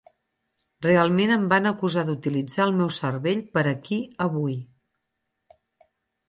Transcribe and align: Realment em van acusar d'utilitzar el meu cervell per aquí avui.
Realment 0.85 1.33
em 1.35 1.43
van 1.51 1.69
acusar 1.71 2.03
d'utilitzar 2.07 2.63
el 2.69 2.73
meu 2.79 2.89
cervell 3.01 3.45
per 3.59 3.65
aquí 3.75 4.01
avui. 4.27 4.57